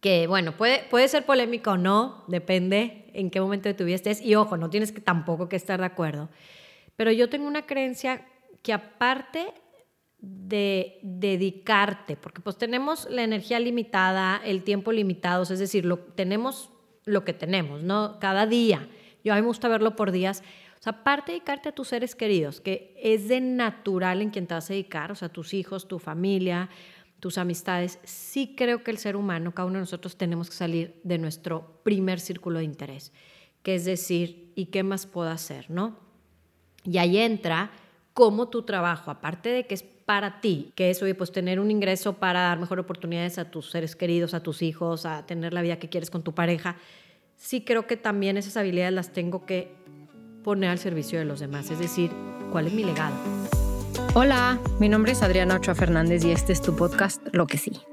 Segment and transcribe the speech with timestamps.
[0.00, 3.96] que bueno, puede, puede ser polémico o no, depende en qué momento de tu vida
[3.96, 4.20] estés.
[4.20, 6.30] Y ojo, no tienes que, tampoco que estar de acuerdo.
[6.96, 8.26] Pero yo tengo una creencia
[8.62, 9.52] que aparte
[10.18, 16.70] de dedicarte, porque pues tenemos la energía limitada, el tiempo limitado, es decir, lo, tenemos
[17.04, 18.18] lo que tenemos, ¿no?
[18.20, 18.88] Cada día.
[19.24, 20.42] Yo a mí me gusta verlo por días.
[20.78, 24.46] O sea, aparte de dedicarte a tus seres queridos, que es de natural en quien
[24.46, 26.70] te vas a dedicar, o sea, tus hijos, tu familia,
[27.20, 31.00] tus amistades, sí creo que el ser humano, cada uno de nosotros tenemos que salir
[31.04, 33.12] de nuestro primer círculo de interés,
[33.62, 35.98] que es decir, ¿y qué más puedo hacer, no?
[36.84, 37.70] Y ahí entra
[38.14, 41.70] cómo tu trabajo, aparte de que es para ti, que es, oye, pues tener un
[41.70, 45.62] ingreso para dar mejor oportunidades a tus seres queridos, a tus hijos, a tener la
[45.62, 46.76] vida que quieres con tu pareja,
[47.36, 49.72] sí creo que también esas habilidades las tengo que
[50.42, 52.10] poner al servicio de los demás, es decir,
[52.50, 53.14] ¿cuál es mi legado?
[54.14, 57.89] Hola, mi nombre es Adriana Ochoa Fernández y este es tu podcast Lo que sí.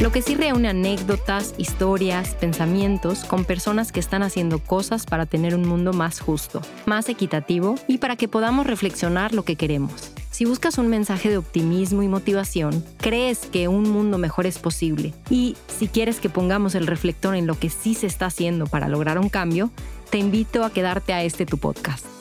[0.00, 5.54] Lo que sí reúne anécdotas, historias, pensamientos con personas que están haciendo cosas para tener
[5.54, 10.12] un mundo más justo, más equitativo y para que podamos reflexionar lo que queremos.
[10.30, 15.12] Si buscas un mensaje de optimismo y motivación, crees que un mundo mejor es posible
[15.28, 18.88] y si quieres que pongamos el reflector en lo que sí se está haciendo para
[18.88, 19.70] lograr un cambio,
[20.08, 22.19] te invito a quedarte a este tu podcast.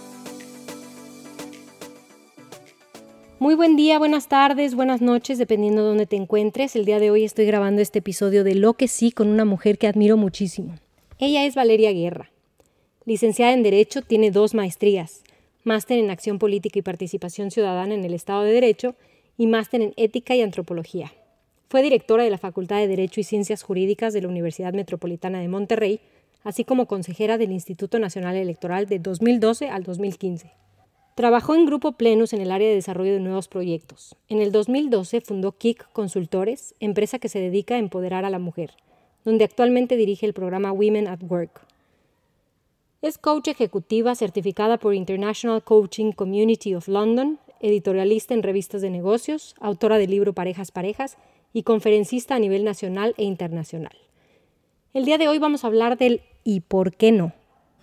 [3.42, 6.76] Muy buen día, buenas tardes, buenas noches, dependiendo de dónde te encuentres.
[6.76, 9.78] El día de hoy estoy grabando este episodio de Lo que sí con una mujer
[9.78, 10.76] que admiro muchísimo.
[11.20, 12.32] Ella es Valeria Guerra.
[13.06, 15.24] Licenciada en Derecho, tiene dos maestrías,
[15.64, 18.96] máster en Acción Política y Participación Ciudadana en el Estado de Derecho
[19.38, 21.14] y máster en Ética y Antropología.
[21.70, 25.48] Fue directora de la Facultad de Derecho y Ciencias Jurídicas de la Universidad Metropolitana de
[25.48, 26.02] Monterrey,
[26.44, 30.52] así como consejera del Instituto Nacional Electoral de 2012 al 2015.
[31.20, 34.16] Trabajó en Grupo Plenus en el área de desarrollo de nuevos proyectos.
[34.30, 38.72] En el 2012 fundó KIC Consultores, empresa que se dedica a empoderar a la mujer,
[39.26, 41.60] donde actualmente dirige el programa Women at Work.
[43.02, 49.56] Es coach ejecutiva certificada por International Coaching Community of London, editorialista en revistas de negocios,
[49.60, 51.18] autora del libro Parejas Parejas
[51.52, 53.98] y conferencista a nivel nacional e internacional.
[54.94, 57.34] El día de hoy vamos a hablar del ¿y por qué no?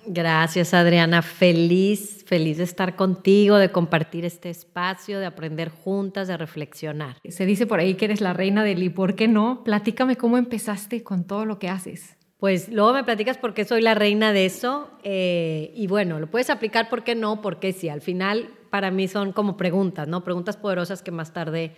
[0.08, 1.20] Gracias, Adriana.
[1.20, 7.16] Feliz, feliz de estar contigo, de compartir este espacio, de aprender juntas, de reflexionar.
[7.28, 9.64] Se dice por ahí que eres la reina del y por qué no.
[9.64, 12.16] Platícame cómo empezaste con todo lo que haces.
[12.38, 14.90] Pues luego me platicas por qué soy la reina de eso.
[15.02, 17.88] Eh, y bueno, lo puedes aplicar por qué no, porque sí.
[17.88, 20.22] Al final, para mí son como preguntas, ¿no?
[20.22, 21.74] Preguntas poderosas que más tarde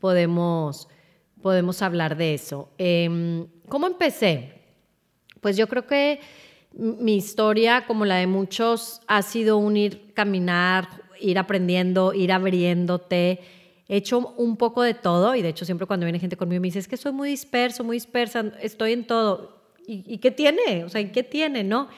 [0.00, 0.88] podemos,
[1.42, 2.70] podemos hablar de eso.
[2.78, 4.62] Em, ¿Cómo empecé?
[5.40, 6.20] Pues yo creo que
[6.78, 10.88] mi historia, como la de muchos, ha sido un ir caminar,
[11.20, 13.40] ir aprendiendo, ir abriéndote.
[13.88, 16.68] He hecho un poco de todo y de hecho siempre cuando viene gente conmigo me
[16.68, 19.58] dice, es que soy muy disperso, muy dispersa, estoy en todo.
[19.86, 20.84] ¿Y, qué tiene?
[20.84, 21.64] O sea, ¿y qué tiene?
[21.64, 21.88] ¿No?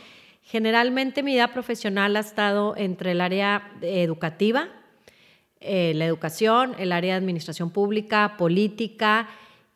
[0.44, 4.68] Generalmente mi vida profesional ha estado entre el área educativa,
[5.60, 9.28] eh, la educación, el área de administración pública, política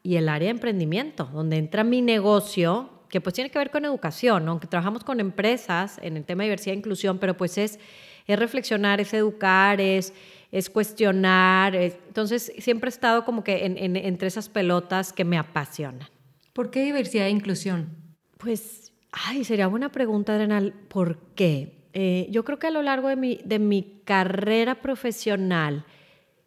[0.02, 3.84] y el área de emprendimiento, donde entra mi negocio, que pues tiene que ver con
[3.84, 7.78] educación, aunque trabajamos con empresas en el tema de diversidad e inclusión, pero pues es,
[8.26, 10.12] es reflexionar, es educar, es,
[10.50, 11.76] es cuestionar.
[11.76, 16.08] entonces siempre he estado como que entre esas pelotas que me apasionan.
[16.52, 17.90] ¿Por qué diversidad e inclusión?
[18.36, 20.72] Pues, ay, sería buena pregunta, Adrenal.
[20.72, 21.86] ¿Por qué?
[21.92, 25.84] Eh, yo creo que a lo largo de mi, de mi carrera profesional,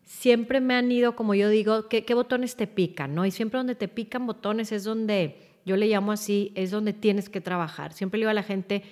[0.03, 3.15] siempre me han ido, como yo digo, ¿qué, qué botones te pican?
[3.15, 3.25] ¿no?
[3.25, 7.29] Y siempre donde te pican botones es donde yo le llamo así, es donde tienes
[7.29, 7.91] que trabajar.
[7.91, 8.83] Siempre le digo a la gente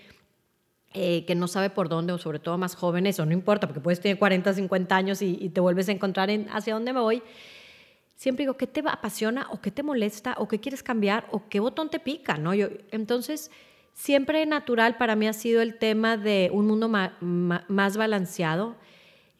[0.93, 3.79] eh, que no sabe por dónde, o sobre todo más jóvenes, o no importa, porque
[3.79, 7.23] puedes tener 40, 50 años y, te vuelves a encontrar en hacia dónde me voy.
[8.17, 11.61] Siempre digo, ¿qué te apasiona o qué te molesta o qué quieres cambiar o qué
[11.61, 12.37] botón te pica?
[12.37, 12.53] ¿no?
[12.53, 13.51] Yo, entonces,
[13.93, 18.75] siempre natural para mí ha sido el tema de un mundo más balanceado.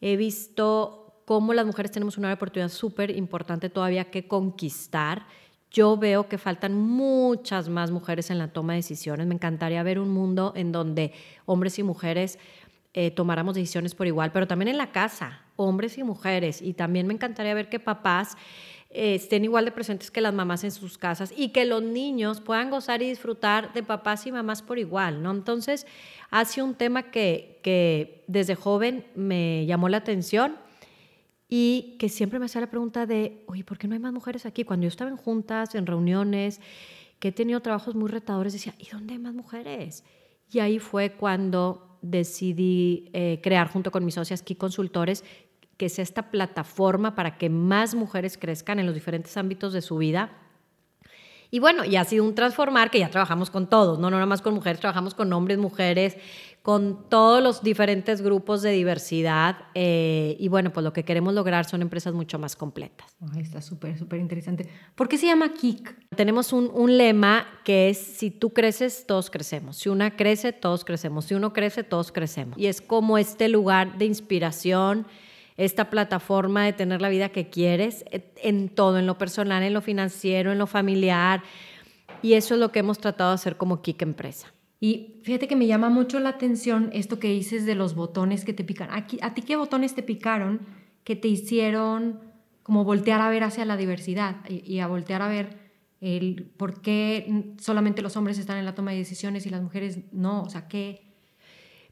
[0.00, 5.26] He visto cómo las mujeres tenemos una oportunidad súper importante todavía que conquistar
[5.70, 9.26] yo veo que faltan muchas más mujeres en la toma de decisiones.
[9.26, 11.12] Me encantaría ver un mundo en donde
[11.44, 12.38] hombres y mujeres
[12.94, 16.62] eh, tomáramos decisiones por igual, pero también en la casa, hombres y mujeres.
[16.62, 18.36] Y también me encantaría ver que papás
[18.90, 22.40] eh, estén igual de presentes que las mamás en sus casas y que los niños
[22.40, 25.30] puedan gozar y disfrutar de papás y mamás por igual, ¿no?
[25.30, 25.86] Entonces,
[26.30, 30.56] ha sido un tema que, que desde joven me llamó la atención
[31.48, 34.46] y que siempre me hacía la pregunta de, oye, ¿por qué no hay más mujeres
[34.46, 34.64] aquí?
[34.64, 36.60] Cuando yo estaba en juntas, en reuniones,
[37.20, 40.04] que he tenido trabajos muy retadores, decía, ¿y dónde hay más mujeres?
[40.50, 45.24] Y ahí fue cuando decidí eh, crear junto con mis socias Key Consultores,
[45.76, 49.98] que es esta plataforma para que más mujeres crezcan en los diferentes ámbitos de su
[49.98, 50.32] vida.
[51.50, 54.26] Y bueno, ya ha sido un transformar que ya trabajamos con todos, no, no nada
[54.26, 56.16] más con mujeres, trabajamos con hombres, mujeres,
[56.66, 59.56] con todos los diferentes grupos de diversidad.
[59.74, 63.16] Eh, y bueno, pues lo que queremos lograr son empresas mucho más completas.
[63.38, 64.68] está súper, súper interesante.
[64.96, 66.08] ¿Por qué se llama KIC?
[66.16, 69.76] Tenemos un, un, lema que es, si tú creces, todos crecemos.
[69.76, 71.26] Si una crece, todos crecemos.
[71.26, 72.58] Si uno crece, todos crecemos.
[72.58, 75.06] Y es como este lugar de inspiración,
[75.56, 79.72] esta plataforma de tener la vida que quieres eh, en todo, en lo personal, en
[79.72, 81.42] lo financiero, en lo familiar.
[82.22, 84.52] Y eso es lo que hemos tratado de hacer como KIC Empresa.
[84.80, 88.52] Y fíjate que me llama mucho la atención esto que dices de los botones que
[88.52, 88.90] te pican.
[88.90, 90.60] ¿A ti qué botones te picaron
[91.02, 92.20] que te hicieron
[92.62, 95.56] como voltear a ver hacia la diversidad y, a voltear a ver
[96.00, 100.00] el por qué solamente los hombres están en la toma de decisiones y las mujeres
[100.12, 100.42] no?
[100.42, 101.05] O sea, ¿qué,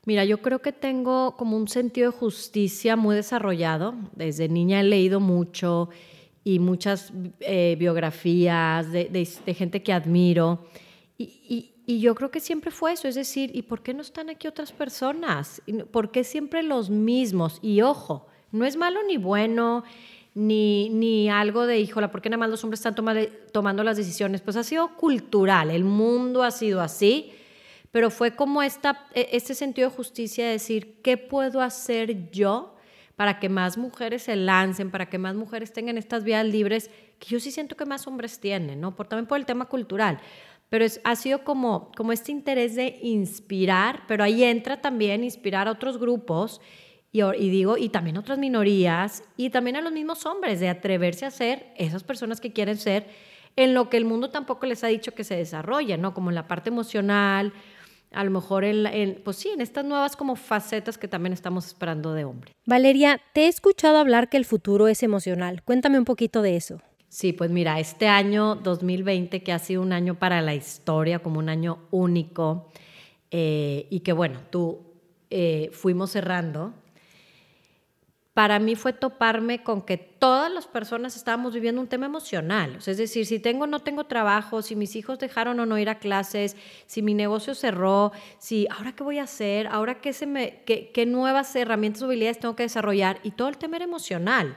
[0.07, 3.95] Mira, yo creo que tengo como un sentido de justicia muy desarrollado.
[4.15, 5.89] Desde niña he leído mucho
[6.45, 7.11] y muchas
[7.41, 10.67] eh, biografías de, gente que admiro.
[11.17, 14.49] Y, yo creo que siempre fue eso, es decir, ¿y por qué no están aquí
[14.49, 15.61] otras personas?
[15.91, 17.59] ¿Por qué siempre los mismos?
[17.61, 19.85] Y ojo, no es malo ni bueno,
[20.35, 22.95] ni, ni algo de, híjola, ¿por qué nada más los hombres están
[23.53, 24.41] tomando las decisiones?
[24.41, 27.33] Pues ha sido cultural, el mundo ha sido así
[27.95, 32.75] pero fue como esta, e, este sentido de justicia de decir, ¿qué puedo hacer yo
[33.15, 37.29] para que más mujeres se lancen, para que más mujeres tengan estas vías libres, que
[37.29, 38.97] yo sí siento que más hombres tienen, ¿no?
[38.97, 40.19] Por, también por el tema cultural.
[40.71, 45.69] Pero es, ha sido como, como este interés de inspirar, pero ahí entra también inspirar
[45.69, 46.61] a otros grupos
[47.13, 51.27] y, y, digo, y también otras minorías, y también a los mismos hombres, de atreverse
[51.27, 53.07] a ser esas personas que quieren ser
[53.55, 56.13] en lo que el mundo tampoco les ha dicho que se desarrolle, ¿no?
[56.13, 57.53] Como en la parte emocional,
[58.15, 62.15] a lo mejor en, pues sí, en estas nuevas como facetas que también estamos esperando
[62.15, 62.53] de hombre.
[62.67, 65.63] Valeria, te he escuchado hablar que el futuro es emocional.
[65.65, 66.81] Cuéntame un poquito de eso.
[67.09, 71.39] Sí, pues mira, este año 2020 que ha sido un año para la historia, como
[71.39, 72.71] un año único,
[73.31, 74.81] eh, y que bueno, tú
[75.31, 76.75] eh, fuimos cerrando
[78.35, 82.79] para mí fue toparme con que todas las personas estábamos viviendo un tema emocional.
[82.85, 85.89] es decir, si tengo o no tengo trabajo, si mis hijos dejaron o no ir
[85.89, 90.27] a clases, si mi negocio cerró, si ahora qué voy a hacer, ahora qué, se
[90.27, 93.21] me, qué, nuevas herramientas o habilidades tengo que desarrollar.
[93.23, 94.57] Y todo el tema era emocional.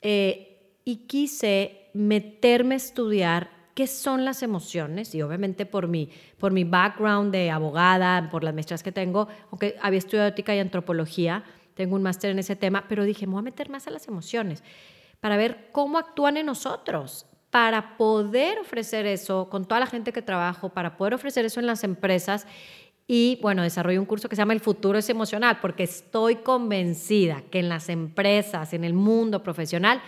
[0.00, 0.46] Eh,
[0.86, 6.64] y quise meterme a estudiar qué son las emociones y obviamente por mi, por mi
[6.64, 11.44] background de abogada, por las maestras que tengo, aunque había estudiado ética y antropología,
[11.80, 14.06] tengo un máster en ese tema, pero dije, me voy a meter más a las
[14.06, 14.62] emociones
[15.18, 20.20] para ver cómo actúan en nosotros, para poder ofrecer eso con toda la gente que
[20.20, 22.46] trabajo, para poder ofrecer eso en las empresas.
[23.06, 27.44] Y bueno, desarrollo un curso que se llama El futuro es emocional, porque estoy convencida
[27.50, 30.02] que en las empresas, en el mundo profesional,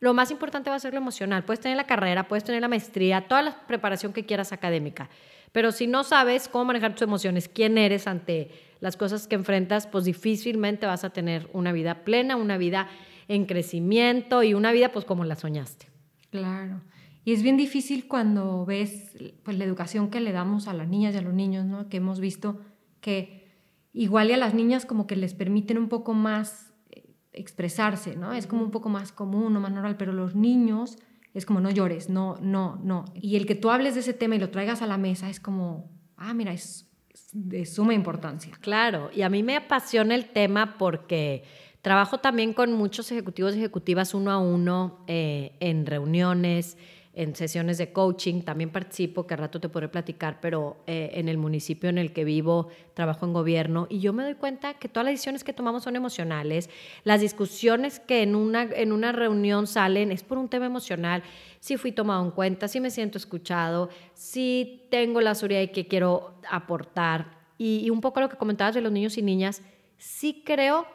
[0.00, 1.42] lo más importante va a ser lo emocional.
[1.46, 5.08] Puedes tener la carrera, puedes tener la maestría, toda la preparación que quieras académica,
[5.54, 9.86] pero si no sabes cómo manejar tus emociones, quién eres ante las cosas que enfrentas,
[9.86, 12.88] pues difícilmente vas a tener una vida plena, una vida
[13.28, 15.86] en crecimiento y una vida pues como la soñaste.
[16.30, 16.80] Claro.
[17.24, 21.14] Y es bien difícil cuando ves pues, la educación que le damos a las niñas
[21.14, 21.88] y a los niños, ¿no?
[21.88, 22.60] Que hemos visto
[23.00, 23.48] que
[23.92, 28.32] igual y a las niñas como que les permiten un poco más eh, expresarse, ¿no?
[28.32, 30.98] Es como un poco más común o más normal, pero los niños
[31.34, 33.04] es como no llores, no, no, no.
[33.14, 35.40] Y el que tú hables de ese tema y lo traigas a la mesa es
[35.40, 36.88] como, ah, mira, es
[37.32, 38.56] de suma importancia.
[38.60, 41.42] Claro, y a mí me apasiona el tema porque
[41.82, 46.78] trabajo también con muchos ejecutivos y ejecutivas uno a uno eh, en reuniones,
[47.16, 51.28] en sesiones de coaching, también participo, que al rato te podré platicar, pero eh, en
[51.28, 54.88] el municipio en el que vivo trabajo en gobierno y yo me doy cuenta que
[54.88, 56.68] todas las decisiones que tomamos son emocionales,
[57.04, 61.22] las discusiones que en una, en una reunión salen es por un tema emocional,
[61.60, 65.86] si fui tomado en cuenta, si me siento escuchado, si tengo la seguridad y que
[65.86, 69.62] quiero aportar y, y un poco lo que comentabas de los niños y niñas,
[69.98, 70.86] sí creo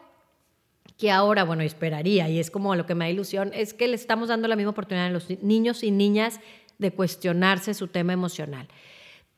[1.00, 3.96] que ahora, bueno, esperaría, y es como lo que me da ilusión, es que le
[3.96, 6.41] estamos dando la misma oportunidad a los niños y niñas
[6.77, 8.68] de cuestionarse su tema emocional.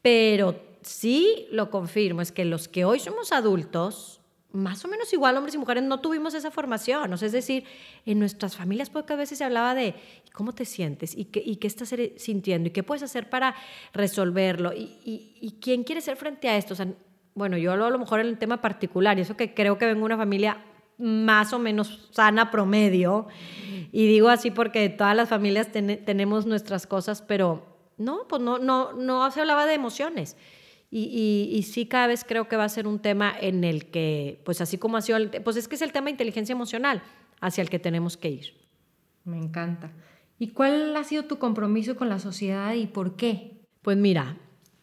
[0.01, 5.37] Pero sí lo confirmo, es que los que hoy somos adultos, más o menos igual
[5.37, 7.13] hombres y mujeres, no tuvimos esa formación.
[7.13, 7.63] es decir,
[8.07, 9.93] en nuestras familias pocas veces se hablaba de
[10.33, 13.53] cómo te sientes y qué, y qué estás sintiendo y qué puedes hacer para
[13.93, 14.97] resolverlo y,
[15.39, 16.73] y, quién quiere ser frente a esto.
[16.73, 16.87] O sea,
[17.35, 19.85] bueno, yo hablo a lo mejor en el tema particular y eso que creo que
[19.85, 20.65] vengo de una familia
[21.01, 23.27] más o menos sana promedio.
[23.91, 27.65] Y digo así porque todas las familias tenemos nuestras cosas, pero
[27.97, 30.37] no, pues no, no, no se hablaba de emociones.
[30.93, 34.59] Y, sí cada vez creo que va a ser un tema en el que, pues
[34.59, 37.01] así como ha sido, pues es que es el tema de inteligencia emocional
[37.39, 38.53] hacia el que tenemos que ir.
[39.23, 39.91] Me encanta.
[40.37, 43.61] ¿Y cuál ha sido tu compromiso con la sociedad y por qué?
[43.81, 44.37] Pues mira,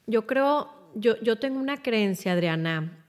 [0.06, 3.06] yo creo, yo, yo tengo una creencia, Adriana,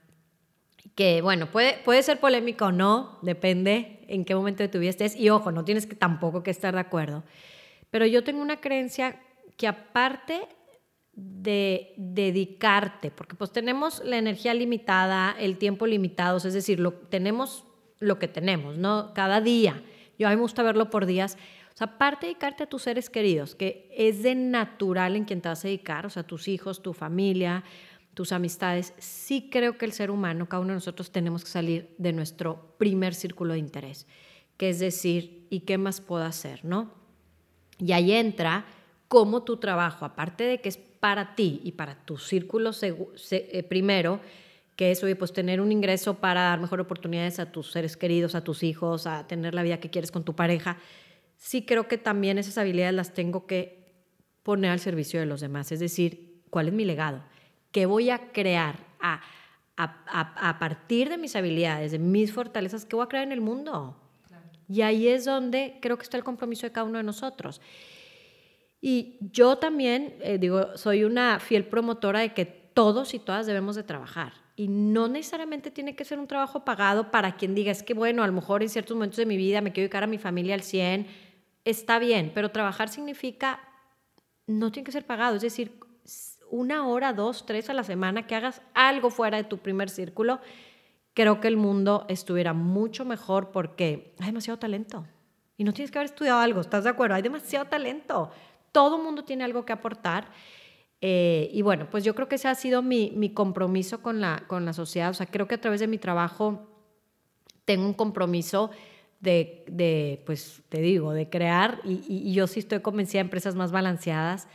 [1.00, 4.82] que bueno, puede, puede ser polémica o no, depende en qué momento de tu.
[4.82, 7.24] Y ojo, no tienes que, tampoco que estar de acuerdo.
[7.90, 9.18] Pero yo tengo una creencia
[9.56, 10.42] que aparte
[11.14, 17.64] de dedicarte, porque pues tenemos la energía limitada, el tiempo limitado, es decir, lo, tenemos
[18.00, 19.14] lo que tenemos, ¿no?
[19.14, 19.82] Cada día.
[20.18, 21.38] Yo a mí me gusta verlo por días.
[21.74, 25.40] O sea, aparte de dedicarte a tus seres queridos, que es de natural en quien
[25.40, 27.64] te vas a dedicar, o sea, tus hijos, tu familia,
[28.20, 31.96] tus amistades, sí creo que el ser humano, cada uno de nosotros tenemos que salir
[31.98, 34.08] de nuestro primer círculo de interés,
[34.58, 36.92] que es decir, ¿y qué más puedo hacer, no?
[37.78, 38.66] Y ahí entra
[39.08, 44.20] cómo tu trabajo, aparte de que es para ti y para tu círculo eh, primero,
[44.76, 48.36] que es, oye, pues tener un ingreso para dar mejor oportunidades a tus seres queridos,
[48.36, 50.78] a tus hijos, a tener la vida que quieres con tu pareja,
[51.38, 53.94] sí creo que también esas habilidades las tengo que
[54.44, 55.72] poner al servicio de los demás.
[55.72, 57.24] Es decir, ¿cuál es mi legado?
[57.72, 59.22] ¿Qué voy a crear a,
[59.78, 62.86] a, a, partir de mis habilidades, de mis fortalezas?
[62.86, 63.96] ¿Qué voy a crear en el mundo?
[64.68, 67.62] Y ahí es donde creo que está el compromiso de cada uno de nosotros.
[68.82, 73.76] Y yo también, eh, digo, soy una fiel promotora de que todos y todas debemos
[73.76, 74.34] de trabajar.
[74.56, 78.24] Y no necesariamente tiene que ser un trabajo pagado para quien diga, es que bueno,
[78.24, 80.54] a lo mejor en ciertos momentos de mi vida me quiero dedicar a mi familia
[80.54, 81.08] al 100,
[81.66, 83.60] está bien, pero trabajar significa,
[84.48, 85.80] no tiene que ser pagado, es decir,
[86.50, 90.40] una hora, dos, tres a la semana que hagas algo fuera de tu primer círculo,
[91.14, 95.06] creo que el mundo estuviera mucho mejor porque hay demasiado talento.
[95.58, 97.16] Y no tienes que haber estudiado algo, ¿estás de acuerdo?
[97.16, 98.32] Hay demasiado talento
[98.72, 100.28] todo mundo tiene algo que aportar.
[101.02, 104.44] Eh, y bueno, pues yo creo que ese ha sido mi, mi, compromiso con la,
[104.48, 105.10] con la sociedad.
[105.10, 106.68] O sea, creo que a través de mi trabajo
[107.66, 108.72] tengo un compromiso
[109.20, 113.56] de, de pues te digo, de crear y, y, yo sí estoy convencida de empresas
[113.56, 114.48] más balanceadas.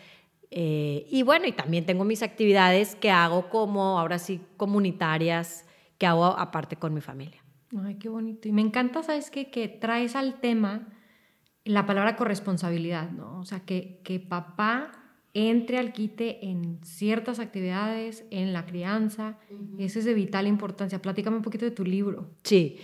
[0.56, 5.66] Eh, y bueno, y también tengo mis actividades que hago como, ahora sí, comunitarias,
[5.99, 7.42] que hago aparte con mi familia.
[7.84, 8.46] Ay, qué bonito.
[8.46, 9.50] Y me encanta, ¿sabes qué?
[9.50, 10.87] Que traes al tema
[11.64, 13.40] la palabra corresponsabilidad, ¿no?
[13.40, 14.92] O sea, que, que papá
[15.32, 19.38] entre al quite en ciertas actividades, en la crianza,
[19.80, 21.02] eso es de vital importancia.
[21.02, 22.30] Platícame un poquito de tu libro.
[22.44, 22.78] Sí,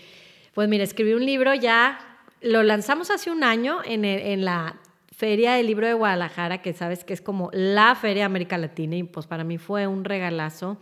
[0.54, 2.00] pues mira, escribí un libro ya,
[2.40, 4.80] lo lanzamos hace un año en, en la
[5.20, 8.96] Feria del Libro de Guadalajara, que sabes que es como la Feria de América Latina,
[8.96, 10.78] y pues para mí fue un regalazo.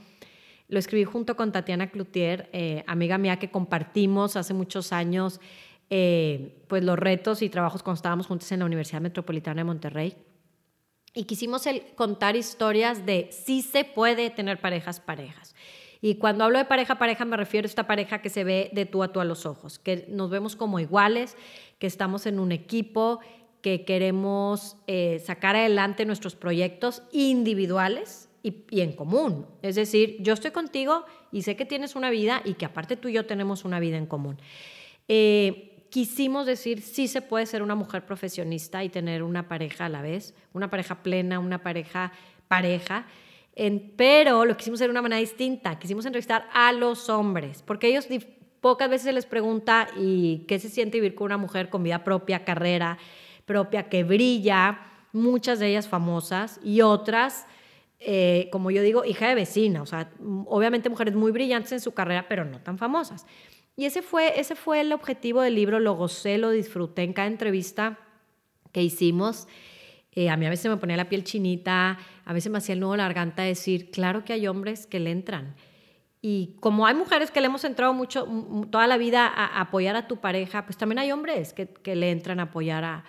[0.69, 5.41] Lo escribí junto con Tatiana Cloutier, eh, amiga mía que compartimos hace muchos años
[5.91, 10.15] eh, pues los retos y trabajos cuando estábamos juntos en la Universidad Metropolitana de Monterrey.
[11.15, 11.65] Y quisimos
[11.97, 15.57] contar historias de si se puede tener parejas, parejas.
[16.01, 18.87] Y cuando hablo de pareja, pareja, me refiero a esta pareja que se ve de
[18.87, 21.37] tú a tú a los ojos, que nos vemos como iguales,
[21.81, 23.19] que estamos en un equipo,
[23.61, 29.47] que queremos eh, sacar adelante nuestros proyectos individuales y, en común.
[29.63, 33.09] Es decir, yo estoy contigo y sé que tienes una vida y que aparte tú
[33.09, 34.39] y yo tenemos una vida en común.
[35.09, 39.89] Eh, quisimos decir sí se puede ser una mujer profesionista y tener una pareja a
[39.89, 42.13] la vez, una pareja plena, una pareja
[42.49, 43.07] pareja,
[43.97, 48.07] pero lo quisimos hacer de una manera distinta, quisimos entrevistar a los hombres, porque ellos
[48.61, 52.03] pocas veces se les pregunta y qué se siente vivir con una mujer con vida
[52.05, 52.99] propia, carrera
[53.49, 54.79] propia, que brilla,
[55.13, 57.47] muchas de ellas famosas y otras...
[58.01, 60.13] Eh, como yo digo, hija de vecina, o sea,
[60.47, 63.27] obviamente mujeres muy brillantes en su carrera, pero no tan famosas.
[63.75, 67.27] Y ese fue, ese fue el objetivo del libro, lo gocé, lo disfruté en cada
[67.27, 67.99] entrevista
[68.71, 69.49] que hicimos.
[70.13, 72.81] Eh, a mí a veces me ponía la piel chinita, a veces me hacía el
[72.81, 75.55] nudo de la garganta decir, claro que hay hombres que le entran.
[76.21, 78.27] Y como hay mujeres que le hemos entrado mucho,
[78.71, 82.11] toda la vida a, apoyar a tu pareja, pues también hay hombres que, que le
[82.11, 83.05] entran a apoyar a,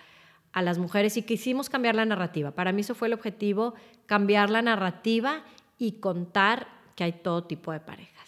[0.52, 2.50] a las mujeres y quisimos cambiar la narrativa.
[2.52, 3.74] Para mí eso fue el objetivo,
[4.06, 5.44] cambiar la narrativa
[5.78, 6.66] y contar
[6.96, 8.20] que hay todo tipo de pareja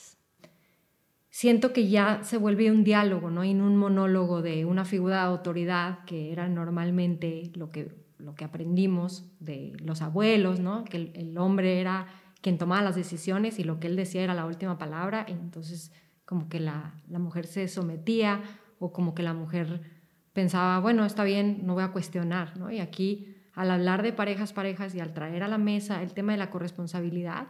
[1.32, 3.42] siento que ya se vuelve un diálogo, ¿no?
[3.42, 8.44] Y un monólogo de una figura de autoridad que era normalmente lo que, lo que
[8.44, 10.84] aprendimos de los abuelos, ¿no?
[10.84, 12.06] Que el, hombre era
[12.42, 15.90] quien tomaba las decisiones y lo que él decía era la última palabra, entonces
[16.26, 18.42] como que la, la mujer se sometía
[18.78, 19.80] o como que la mujer
[20.32, 22.70] pensaba, bueno, está bien, no voy a cuestionar, ¿no?
[22.70, 26.32] Y aquí, al hablar de parejas, parejas y al traer a la mesa el tema
[26.32, 27.48] de la corresponsabilidad,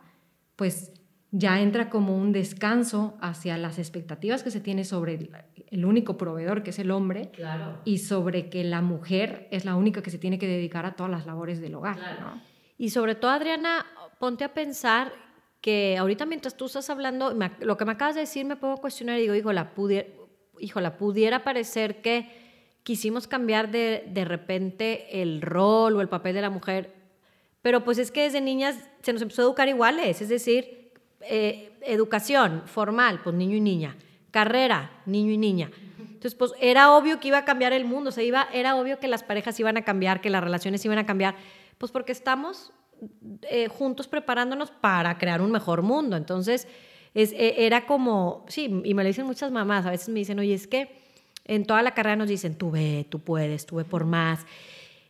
[0.56, 0.92] pues
[1.30, 5.30] ya entra como un descanso hacia las expectativas que se tiene sobre
[5.70, 7.32] el, único proveedor que es el hombre
[7.84, 11.10] y sobre que la mujer es la única que se tiene que dedicar a todas
[11.10, 11.96] las labores del hogar.
[12.76, 13.86] Y sobre todo, Adriana,
[14.18, 15.10] ponte a pensar
[15.62, 19.16] que ahorita mientras tú estás hablando, lo que me acabas de decir me puedo cuestionar
[19.18, 20.08] y digo, hijo, la pudiera,
[20.74, 22.41] la pudiera parecer que
[22.82, 26.94] quisimos cambiar de, de repente el rol o el papel de la mujer,
[27.62, 31.72] pero pues es que desde niñas se nos empezó a educar iguales, es decir, eh,
[31.82, 33.96] educación formal, pues niño y niña,
[34.30, 35.70] carrera, niño y niña.
[35.98, 38.98] Entonces, pues era obvio que iba a cambiar el mundo, o sea, iba, era obvio
[38.98, 41.36] que las parejas iban a cambiar, que las relaciones iban a cambiar,
[41.78, 42.72] pues porque estamos
[43.42, 46.16] eh, juntos preparándonos para crear un mejor mundo.
[46.16, 46.68] Entonces,
[47.14, 50.38] es, e, era como, sí, y me lo dicen muchas mamás, a veces me dicen,
[50.38, 51.01] oye, es que
[51.44, 54.46] en toda la carrera nos dicen, tú ve, tú puedes, tú ve por más.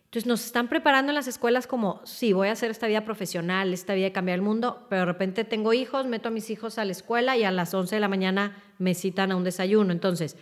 [0.05, 3.73] Entonces nos están preparando en las escuelas como, sí, voy a hacer esta vida profesional,
[3.73, 6.79] esta vida de cambiar el mundo, pero de repente tengo hijos, meto a mis hijos
[6.79, 9.91] a la escuela y a las 11 de la mañana me citan a un desayuno.
[9.91, 10.37] Entonces,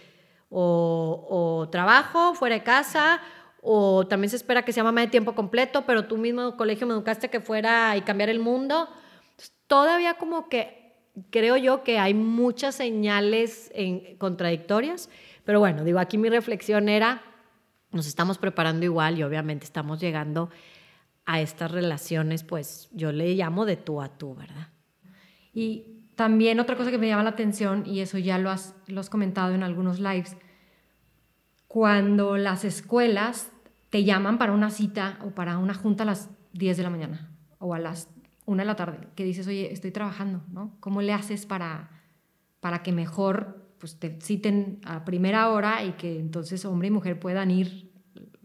[0.48, 3.20] o, trabajo fuera de casa,
[3.62, 6.94] o también se espera que sea mamá de tiempo completo, pero tú mismo colegio me
[6.94, 8.88] educaste que fuera y cambiar el mundo.
[9.68, 10.96] todavía como que
[11.30, 13.70] creo yo que hay muchas señales
[14.18, 15.10] contradictorias,
[15.50, 17.22] pero bueno, digo, aquí mi reflexión era,
[17.90, 20.48] nos estamos preparando igual y obviamente estamos llegando
[21.26, 24.68] a estas relaciones, pues yo le llamo de tú a tú, ¿verdad?
[25.52, 29.00] Y también otra cosa que me llama la atención, y eso ya lo has, lo
[29.00, 30.36] has comentado en algunos lives,
[31.66, 33.50] cuando las escuelas
[33.88, 37.28] te llaman para una cita o para una junta a las 10 de la mañana
[37.58, 38.08] o a las
[38.46, 40.76] 1 de la tarde, que dices, oye, estoy trabajando, ¿no?
[40.78, 41.90] ¿Cómo le haces para,
[42.60, 47.18] para que mejor pues, te citen a primera hora y que entonces hombre y mujer
[47.18, 47.90] puedan ir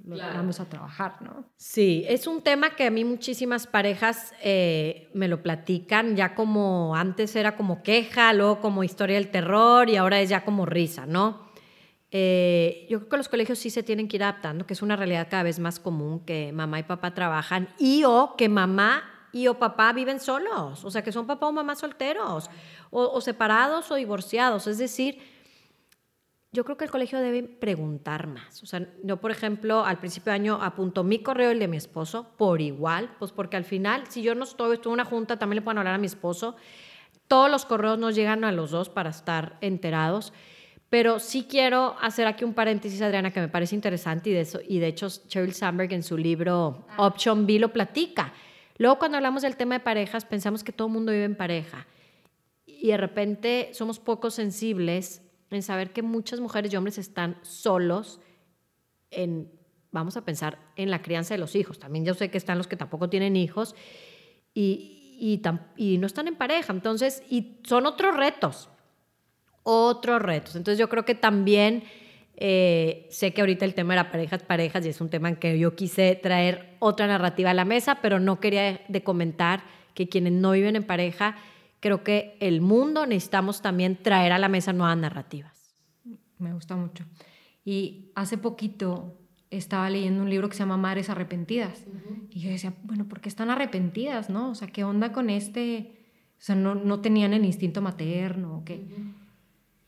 [0.07, 1.45] vamos a trabajar, ¿no?
[1.57, 6.95] Sí, es un tema que a mí muchísimas parejas eh, me lo platican, ya como
[6.95, 11.05] antes era como queja, luego como historia del terror y ahora es ya como risa,
[11.05, 11.45] ¿no?
[12.11, 14.95] Eh, yo creo que los colegios sí se tienen que ir adaptando, que es una
[14.95, 19.47] realidad cada vez más común que mamá y papá trabajan y o que mamá y
[19.47, 22.49] o papá viven solos, o sea, que son papá o mamá solteros,
[22.97, 24.67] o, separados o divorciados.
[24.67, 25.19] Es decir,
[26.53, 28.63] yo creo que el colegio debe preguntar más.
[28.63, 31.67] O sea, yo, por ejemplo, al principio de año apunto mi correo y el de
[31.67, 35.05] mi esposo por igual, pues porque al final, si yo no estoy, estoy en una
[35.05, 36.55] junta, también le pueden hablar a mi esposo.
[37.27, 40.31] Todos los correos nos llegan a los dos para estar enterados.
[40.89, 44.59] Pero sí quiero hacer aquí un paréntesis, Adriana, que me parece interesante y de, eso,
[44.65, 47.07] y de hecho Sheryl Sandberg en su libro ah.
[47.07, 48.31] Option B lo platica.
[48.77, 51.85] Luego cuando hablamos del tema de parejas pensamos que todo el mundo vive en pareja
[52.85, 58.19] y de repente somos poco sensibles en saber que muchas mujeres y hombres están solos
[59.09, 59.51] en,
[59.91, 61.79] vamos a pensar, en la crianza de los hijos.
[61.79, 63.75] También yo sé que están los que tampoco tienen hijos
[64.53, 65.41] y, y,
[65.75, 66.73] y no están en pareja.
[66.73, 68.69] Entonces, y son otros retos
[69.63, 70.55] otros retos.
[70.55, 71.85] Entonces yo creo que también
[72.35, 75.57] eh, sé que ahorita el tema era parejas, parejas y es un tema en que
[75.57, 79.63] yo quise traer otra narrativa a la mesa, pero no quería de comentar
[79.95, 81.37] que quienes no viven en pareja,
[81.79, 85.75] creo que el mundo necesitamos también traer a la mesa nuevas narrativas.
[86.37, 87.05] Me gusta mucho.
[87.63, 89.17] Y hace poquito
[89.49, 91.85] estaba leyendo un libro que se llama Madres Arrepentidas.
[92.29, 94.29] Y yo decía, bueno, ¿por qué están arrepentidas?
[94.29, 94.51] ¿No?
[94.51, 96.05] O sea, ¿qué onda con este?
[96.37, 98.57] O sea, no, no tenían el instinto materno.
[98.57, 98.85] ¿o qué?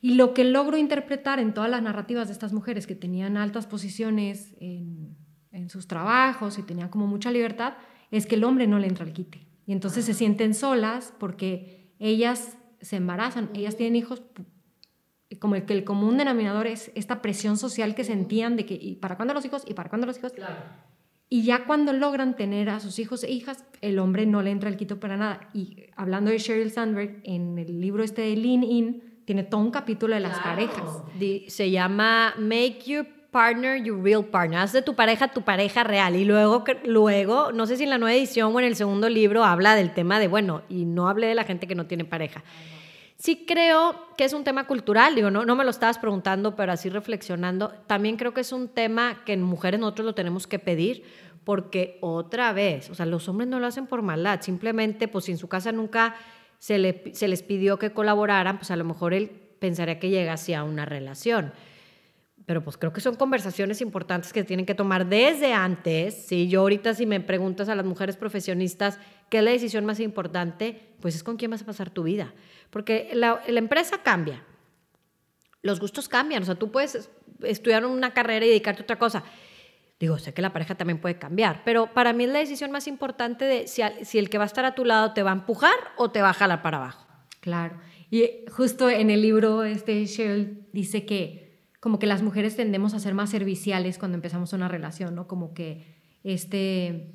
[0.02, 3.66] Y lo que logro interpretar en todas las narrativas de estas mujeres que tenían altas
[3.66, 5.16] posiciones en,
[5.70, 7.74] sus trabajos y tenían como mucha libertad,
[8.12, 9.48] es que el hombre no le entra al quite.
[9.66, 14.22] Y entonces se sienten solas porque ellas se embarazan, ellas tienen hijos,
[15.40, 18.96] como el que el común denominador es esta presión social que sentían de que, ¿y
[18.96, 19.64] para cuándo los hijos?
[19.68, 20.34] ¿Y para cuándo los hijos?
[21.30, 24.70] Y ya cuando logran tener a sus hijos e hijas, el hombre no le entra
[24.70, 25.50] al quito para nada.
[25.54, 29.72] Y hablando de Sheryl Sandberg, en el libro este de Lean In, tiene todo un
[29.72, 31.04] capítulo de las parejas.
[31.50, 34.60] se llama Make Your Partner Your Real Partner.
[34.60, 36.16] Haz de tu pareja tu pareja real.
[36.16, 39.44] Y luego, luego, no sé si en la nueva edición o en el segundo libro
[39.44, 42.44] habla del tema de, bueno, y no hable de la gente que no tiene pareja.
[43.18, 46.72] Sí creo que es un tema cultural, digo, no, no me lo estabas preguntando, pero
[46.72, 50.60] así reflexionando, también creo que es un tema que en mujeres nosotros lo tenemos que
[50.60, 51.04] pedir,
[51.44, 55.32] porque otra vez, o sea, los hombres no lo hacen por maldad, simplemente, pues si
[55.32, 56.16] en su casa nunca
[56.60, 60.86] se, les pidió que colaboraran, pues a lo mejor él pensaría que llega hacia una
[60.86, 61.54] relación.
[62.48, 66.28] Pero pues creo que son conversaciones importantes que tienen que tomar desde antes.
[66.28, 70.00] Si yo ahorita si me preguntas a las mujeres profesionistas qué es la decisión más
[70.00, 72.34] importante, pues es con quién vas a pasar tu vida.
[72.70, 74.46] Porque la, la empresa cambia,
[75.62, 76.42] los gustos cambian.
[76.42, 77.10] O sea, tú puedes
[77.44, 79.26] estudiar una carrera y dedicarte a otra cosa.
[80.00, 82.88] Digo, sé que la pareja también puede cambiar, pero para mí es la decisión más
[82.88, 85.34] importante de si, si el que va a estar a tu lado te va a
[85.34, 87.06] empujar o te va a jalar para abajo.
[87.42, 87.78] Claro.
[88.10, 91.47] Y justo en el libro este Cheryl dice que
[91.80, 95.28] como que las mujeres tendemos a ser más serviciales cuando empezamos una relación, ¿no?
[95.28, 97.14] Como que este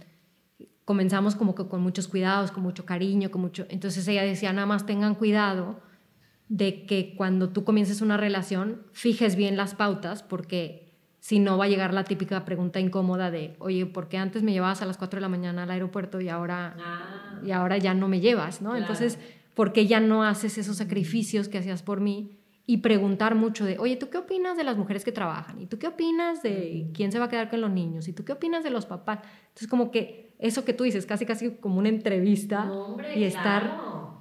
[0.84, 3.66] comenzamos como que con muchos cuidados, con mucho cariño, con mucho...
[3.68, 5.80] Entonces ella decía, nada más tengan cuidado
[6.48, 11.66] de que cuando tú comiences una relación, fijes bien las pautas, porque si no va
[11.66, 14.98] a llegar la típica pregunta incómoda de, oye, ¿por qué antes me llevabas a las
[14.98, 17.40] 4 de la mañana al aeropuerto y ahora, ah.
[17.44, 18.60] y ahora ya no me llevas?
[18.60, 18.76] ¿no?
[18.76, 19.18] Entonces,
[19.54, 22.38] ¿por qué ya no haces esos sacrificios que hacías por mí?
[22.66, 25.60] Y preguntar mucho de, oye, ¿tú qué opinas de las mujeres que trabajan?
[25.60, 28.06] ¿Y tú qué opinas de quién se va a quedar con los niños?
[28.08, 29.20] ¿Y tú qué opinas de los papás?
[29.48, 32.70] Entonces, como que eso que tú dices, casi casi como una entrevista
[33.16, 33.78] y estar,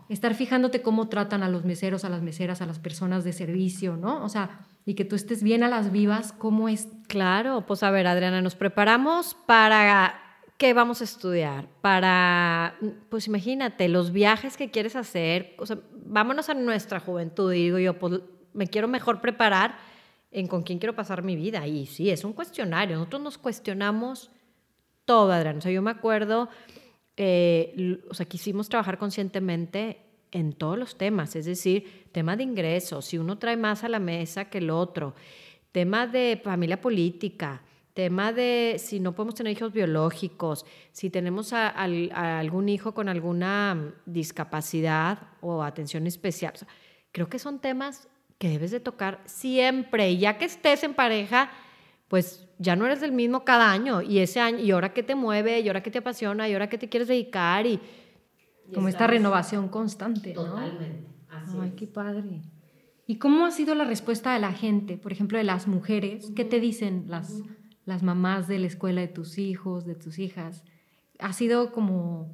[0.09, 3.95] estar fijándote cómo tratan a los meseros, a las meseras, a las personas de servicio,
[3.95, 4.23] ¿no?
[4.23, 6.87] O sea, y que tú estés bien a las vivas, ¿cómo es?
[7.07, 10.15] Claro, pues a ver, Adriana, nos preparamos para
[10.61, 11.67] ¿qué vamos a estudiar?
[11.81, 12.75] Para,
[13.09, 17.97] pues imagínate, los viajes que quieres hacer, o sea, vámonos a nuestra juventud, digo yo,
[17.97, 18.21] pues
[18.53, 19.77] me quiero mejor preparar
[20.31, 21.67] en con quién quiero pasar mi vida.
[21.67, 24.31] Y sí, es un cuestionario, nosotros nos cuestionamos
[25.05, 25.57] todo, Adrián.
[25.57, 26.49] O sea, yo me acuerdo,
[27.17, 33.05] eh, o sea, quisimos trabajar conscientemente en todos los temas, es decir, tema de ingresos,
[33.05, 35.13] si uno trae más a la mesa que el otro,
[35.71, 37.61] tema de familia política,
[37.93, 43.93] tema de si no podemos tener hijos biológicos, si tenemos a, algún hijo con alguna
[44.05, 46.53] discapacidad o atención especial.
[47.11, 48.07] creo que son temas
[48.41, 51.51] que debes de tocar siempre, y ya que estés en pareja,
[52.07, 55.13] pues ya no eres el mismo cada año y ese año, y ahora qué te
[55.13, 57.79] mueve, y ahora qué te apasiona, y ahora qué te quieres dedicar, y,
[58.73, 60.31] como esta renovación constante.
[60.31, 61.07] Totalmente.
[61.53, 61.61] ¿no?
[61.61, 62.41] Ay, qué padre.
[63.05, 66.31] ¿Y cómo ha sido la respuesta de la gente, por ejemplo, de las mujeres?
[66.35, 67.43] ¿Qué te dicen las,
[67.85, 70.63] las mamás de la escuela de tus hijos, de tus hijas?
[71.19, 72.33] ¿Ha sido como,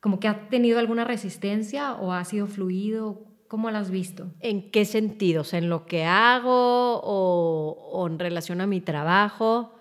[0.00, 3.31] como que ha tenido alguna resistencia o ha sido fluido?
[3.52, 4.30] ¿Cómo la has visto?
[4.40, 5.52] ¿En qué sentidos?
[5.52, 9.74] ¿En lo que hago o, en relación a mi trabajo?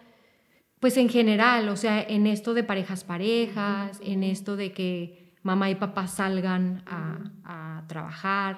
[0.82, 5.70] Pues en general, o sea, en esto de parejas parejas, en esto de que mamá
[5.70, 8.58] y papá salgan a, trabajar.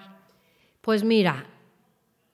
[0.82, 1.46] Pues mira,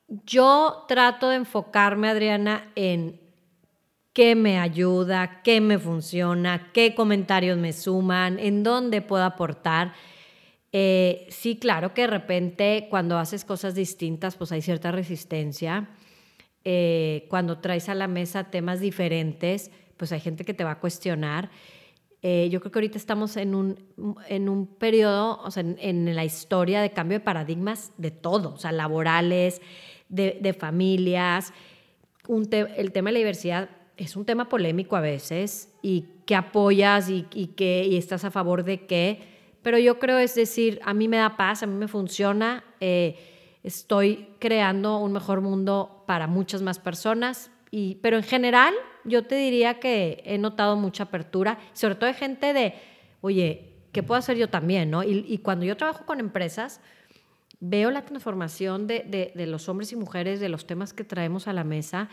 [0.07, 3.19] yo trato de enfocarme, Adriana, en
[4.13, 9.91] qué me ayuda, qué me funciona, qué comentarios me suman, en dónde puedo aportar.
[10.71, 15.89] Eh, sí, claro que de repente cuando haces cosas distintas, pues hay cierta resistencia.
[16.63, 20.79] Eh, cuando traes a la mesa temas diferentes, pues hay gente que te va a
[20.79, 21.49] cuestionar.
[22.21, 23.79] Eh, yo creo que ahorita estamos en un,
[24.27, 28.57] en un periodo, o sea, en, la historia de cambio de paradigmas de todo, o
[28.57, 29.61] sea, laborales,
[30.09, 31.53] de, familias.
[32.27, 37.25] el tema de la diversidad es un tema polémico a veces y que apoyas y,
[37.31, 41.35] y estás a favor de qué pero yo creo, es decir, a mí me da
[41.37, 43.17] paz, a mí me funciona, eh,
[43.63, 49.35] estoy creando un mejor mundo para muchas más personas, y, pero en general yo te
[49.35, 52.73] diría que he notado mucha apertura, sobre todo de gente de,
[53.21, 54.89] oye, ¿qué puedo hacer yo también?
[54.89, 55.03] ¿no?
[55.03, 56.81] Y, cuando yo trabajo con empresas,
[57.59, 61.53] veo la transformación de, de los hombres y mujeres, de los temas que traemos a
[61.53, 62.09] la mesa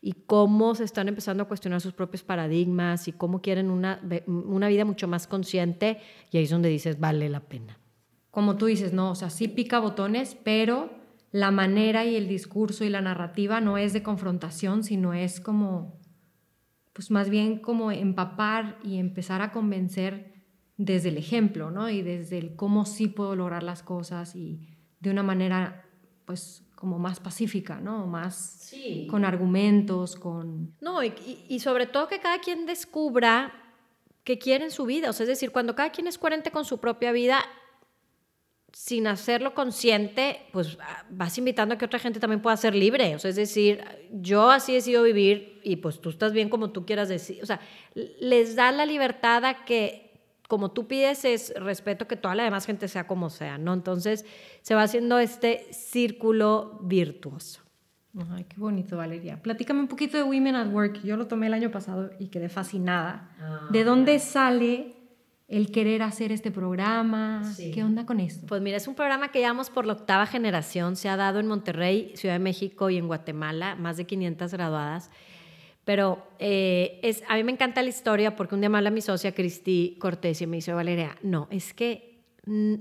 [0.00, 4.68] y cómo se están empezando a cuestionar sus propios paradigmas y cómo quieren una, una
[4.68, 7.78] vida mucho más consciente y ahí es donde dices, vale la pena.
[8.30, 10.90] Como tú dices, no, o sea, sí pica botones, pero
[11.32, 15.98] la manera y el discurso y la narrativa no es de confrontación, sino es como,
[16.92, 20.38] pues más bien como empapar y empezar a convencer
[20.76, 21.90] desde el ejemplo, ¿no?
[21.90, 24.60] Y desde el cómo sí puedo lograr las cosas y
[25.00, 25.84] de una manera,
[26.24, 28.06] pues como más pacífica, ¿no?
[28.06, 28.72] Más
[29.10, 30.76] con argumentos, con...
[30.80, 33.52] No, y, sobre todo que cada quien descubra
[34.22, 35.10] qué quiere en su vida.
[35.10, 37.44] O sea, es decir, cuando cada quien es coherente con su propia vida,
[38.72, 43.16] sin hacerlo consciente, pues ah, vas invitando a que otra gente también pueda ser libre.
[43.16, 46.70] O sea, es decir, yo así he decidido vivir y pues tú estás bien como
[46.70, 47.42] tú quieras decir.
[47.42, 47.58] O sea,
[47.94, 50.07] les da la libertad a que
[50.48, 53.74] como tú pides es respeto que toda la demás gente sea como sea, ¿no?
[53.74, 54.24] Entonces
[54.62, 57.60] se va haciendo este círculo virtuoso.
[58.30, 59.40] Ay, qué bonito, Valeria.
[59.42, 61.02] Platícame un poquito de Women at Work.
[61.04, 63.30] Yo lo tomé el año pasado y quedé fascinada.
[63.38, 64.96] Ah, ¿De dónde sale
[65.46, 67.42] el querer hacer este programa?
[67.56, 68.46] ¿Qué onda con esto?
[68.46, 70.96] Pues mira, es un programa que llevamos por la octava generación.
[70.96, 75.10] Se ha dado en Monterrey, Ciudad de México y en Guatemala, más de 500 graduadas.
[75.88, 79.00] Pero eh, es, a mí me encanta la historia porque un día me habla mi
[79.00, 82.74] socia Cristi Cortés y me dice, Valeria, no, es que mm,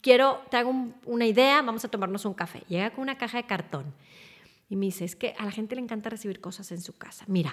[0.00, 0.72] quiero, te hago
[1.06, 2.62] una idea, vamos a tomarnos un café.
[2.68, 3.92] Llega con una caja de cartón
[4.70, 7.24] y me dice, es que a la gente le encanta recibir cosas en su casa.
[7.26, 7.52] Mira,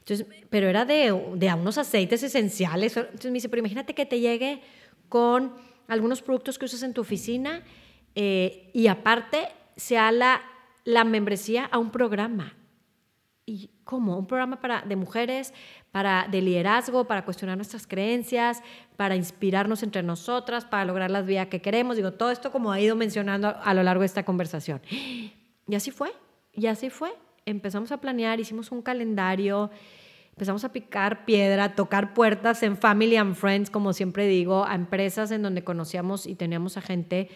[0.00, 2.98] entonces, pero era de, de unos aceites esenciales.
[2.98, 4.60] Entonces me dice, pero imagínate que te llegue
[5.08, 5.54] con
[5.88, 7.62] algunos productos que usas en tu oficina
[8.14, 10.42] eh, y aparte sea la,
[10.84, 12.54] la membresía a un programa.
[13.46, 14.18] ¿Y cómo?
[14.18, 15.52] Un programa para, de mujeres,
[15.90, 18.62] para, de liderazgo, para cuestionar nuestras creencias,
[18.96, 21.96] para inspirarnos entre nosotras, para lograr las vidas que queremos.
[21.96, 24.80] Digo, todo esto como ha ido mencionando a, lo largo de esta conversación.
[25.66, 26.12] Y así fue,
[26.52, 27.14] y así fue.
[27.46, 29.70] Empezamos a planear, hicimos un calendario,
[30.32, 35.30] empezamos a picar piedra, tocar puertas en Family and Friends, como siempre digo, a empresas
[35.30, 37.30] en donde conocíamos y teníamos a gente,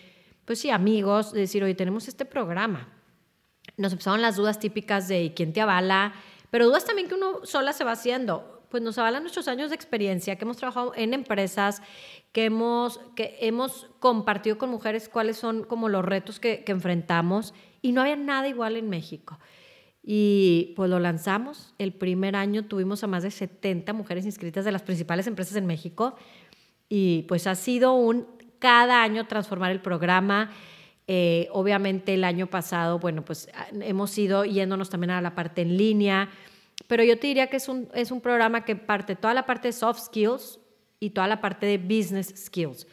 [0.45, 2.98] pues sí, amigos, de decir, oye, tenemos este programa
[3.77, 6.15] nos empezaron las dudas típicas de quién te avala,
[6.51, 8.55] pero dudas también que uno sola se va haciendo.
[8.71, 11.81] Pues nos avalan nuestros años de experiencia, que hemos trabajado en empresas,
[12.33, 17.55] que hemos, que hemos compartido con mujeres cuáles son como los retos que, que enfrentamos
[17.81, 19.39] y no había nada igual en México.
[20.03, 21.75] Y pues lo lanzamos.
[21.79, 25.67] El primer año tuvimos a más de 70 mujeres inscritas de las principales empresas en
[25.67, 26.17] México
[26.89, 28.27] y pues ha sido un
[28.59, 30.51] cada año transformar el programa.
[31.11, 35.63] Eh, obviamente el año pasado, bueno, pues ah, hemos ido yéndonos también a la parte
[35.63, 36.29] en línea,
[36.87, 39.69] pero yo te diría que es un, es un programa que parte toda la parte
[39.69, 40.61] de soft skills
[41.01, 42.87] y toda la parte de business skills.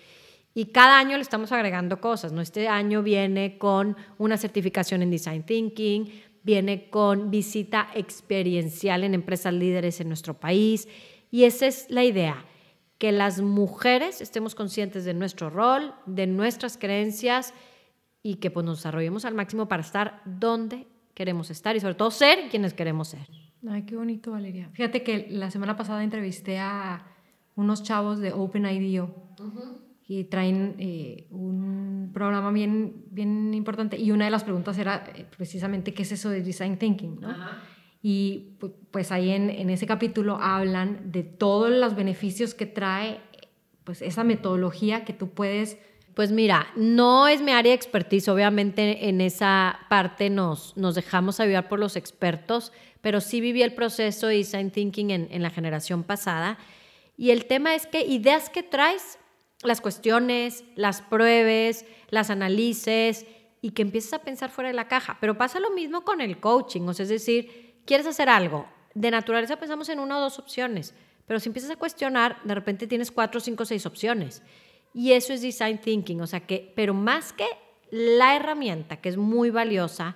[0.54, 2.39] Y cada año le estamos agregando cosas, ¿no?
[2.39, 6.10] Este año viene con una certificación en Design Thinking,
[6.41, 10.88] viene con visita experiencial en empresas líderes en nuestro país.
[11.32, 12.45] Y esa es la idea,
[12.97, 17.54] que las mujeres estemos conscientes de nuestro rol, de nuestras creencias
[18.25, 22.09] y que pues nos desarrollemos al máximo para estar donde queremos estar y sobre todo
[22.09, 23.27] ser quienes queremos ser.
[23.69, 24.67] Ay, qué bonito, Valeria.
[24.73, 27.05] Fíjate que la semana pasada entrevisté a
[27.53, 29.13] unos chavos de OpenIDO
[30.07, 35.27] y traen eh, un programa bien, bien importante y una de las preguntas era eh,
[35.38, 37.31] precisamente qué es eso de Design Thinking, ¿no?
[38.01, 38.57] Y
[38.89, 43.19] pues ahí en, en, ese capítulo hablan de todos los beneficios que trae
[43.83, 45.77] pues esa metodología que tú puedes
[46.15, 51.41] pues mira, no es mi área de expertise, obviamente en esa parte nos, nos dejamos
[51.41, 55.49] ayudar por los expertos, pero sí viví el proceso de design thinking en, en la
[55.49, 56.58] generación pasada.
[57.17, 59.19] Y el tema es que ideas que traes,
[59.62, 63.25] las cuestiones, las pruebes, las analices
[63.62, 65.17] y que empieces a pensar fuera de la caja.
[65.19, 69.12] Pero pasa lo mismo con el coaching, o sea, es decir, quieres hacer algo, de
[69.12, 70.93] naturaleza pensamos en una o dos opciones,
[71.28, 74.41] pero si empiezas a cuestionar, de repente tienes cuatro, cinco, seis opciones.
[74.95, 77.45] Y eso es design thinking, o sea que, pero más que
[77.91, 80.15] la herramienta, que es muy valiosa,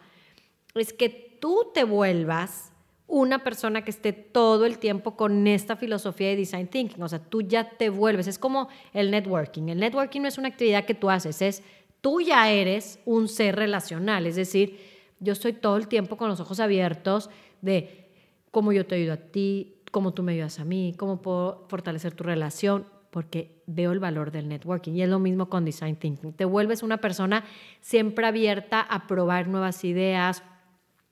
[0.73, 2.71] es que tú te vuelvas
[3.05, 7.19] una persona que esté todo el tiempo con esta filosofía de design thinking, o sea,
[7.19, 9.67] tú ya te vuelves, es como el networking.
[9.67, 11.61] El networking no es una actividad que tú haces, es
[11.99, 14.79] tú ya eres un ser relacional, es decir,
[15.19, 17.29] yo estoy todo el tiempo con los ojos abiertos
[17.61, 18.07] de
[18.49, 22.13] cómo yo te ayudo a ti, cómo tú me ayudas a mí, cómo puedo fortalecer
[22.13, 24.93] tu relación porque veo el valor del networking.
[24.93, 26.33] Y es lo mismo con design thinking.
[26.33, 27.43] Te vuelves una persona
[27.81, 30.43] siempre abierta a probar nuevas ideas,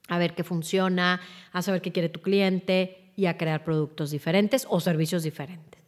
[0.08, 4.68] a ver qué funciona, a saber qué quiere tu cliente y a crear productos diferentes
[4.70, 5.82] o servicios diferentes.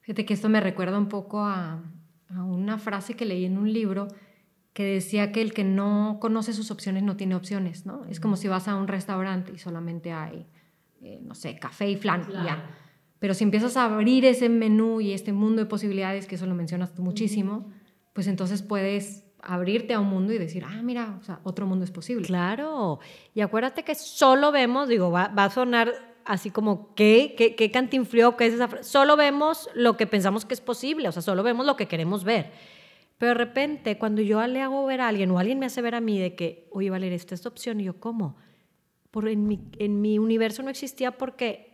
[0.00, 1.82] Fíjate que esto me recuerda un poco a,
[2.30, 4.08] una frase que leí en un libro
[4.74, 8.04] que decía que el que no conoce sus opciones no tiene opciones, ¿no?
[8.04, 10.46] Es como si vas a un restaurante y solamente hay,
[11.00, 12.62] eh, no sé, café y flan, y ya
[13.18, 16.54] pero si empiezas a abrir ese menú y este mundo de posibilidades, que eso lo
[16.54, 17.70] mencionas tú muchísimo,
[18.12, 21.84] pues entonces puedes abrirte a un mundo y decir, ah, mira, o sea, otro mundo
[21.84, 22.26] es posible.
[22.26, 23.00] Claro,
[23.34, 25.92] y acuérdate que solo vemos, digo, va, a sonar
[26.24, 27.34] así como, ¿qué?
[27.36, 27.70] ¿Qué, qué?
[27.70, 28.82] ¿Qué es esa?
[28.82, 32.24] Solo vemos lo que pensamos que es posible, o sea, solo vemos lo que queremos
[32.24, 32.52] ver.
[33.18, 35.96] Pero de repente, cuando yo le hago ver a alguien o alguien me hace ver
[35.96, 38.36] a mí de que, oye, Valeria, esta es opción, y yo, ¿cómo?
[39.10, 41.67] Por en, mi, en mi universo no existía porque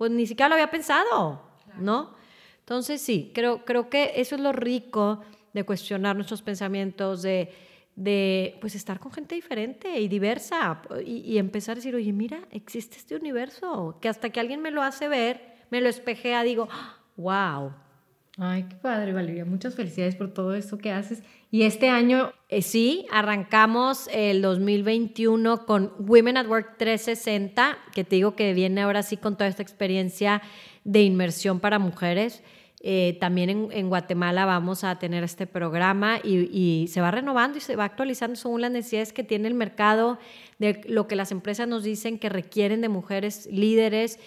[0.00, 1.42] pues ni siquiera lo había pensado,
[1.78, 2.14] ¿no?
[2.60, 5.20] Entonces sí, creo, creo que eso es lo rico
[5.52, 7.52] de cuestionar nuestros pensamientos, de,
[7.96, 12.96] de pues estar con gente diferente y diversa y, empezar a decir, oye, mira, existe
[12.96, 16.66] este universo, que hasta que alguien me lo hace ver, me lo espejea, digo,
[17.18, 17.70] wow,
[18.42, 19.44] Ay, qué padre, Valeria.
[19.44, 21.22] Muchas felicidades por todo esto que haces.
[21.50, 22.32] Y este año...
[22.48, 28.80] Eh, sí, arrancamos el 2021 con Women at Work 360, que te digo que viene
[28.80, 30.40] ahora sí con toda esta experiencia
[30.84, 32.42] de inmersión para mujeres.
[32.80, 37.60] Eh, también en, Guatemala vamos a tener este programa y, y, se va renovando y
[37.60, 40.18] se va actualizando según las necesidades que tiene el mercado,
[40.58, 44.18] de lo que las empresas nos dicen que requieren de mujeres líderes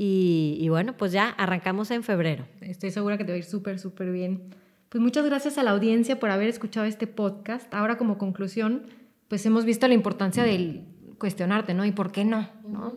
[0.00, 2.46] y, bueno, pues ya arrancamos en febrero.
[2.60, 4.54] Estoy segura que te va a ir súper, súper bien.
[4.88, 7.72] Pues muchas gracias a la audiencia por haber escuchado este podcast.
[7.74, 8.86] Ahora como conclusión,
[9.26, 10.86] pues hemos visto la importancia del
[11.18, 11.84] cuestionarte, ¿no?
[11.84, 12.48] ¿Y por qué no?
[12.66, 12.96] ¿no?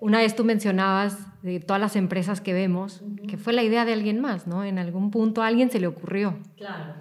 [0.00, 3.94] Una vez tú mencionabas de todas las empresas que vemos, que fue la idea de
[3.94, 4.64] alguien más, ¿no?
[4.64, 6.38] En algún punto a alguien se le ocurrió.
[6.56, 6.92] Claro.